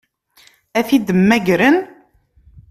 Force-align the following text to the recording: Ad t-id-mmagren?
Ad 0.79 0.85
t-id-mmagren? 0.87 1.77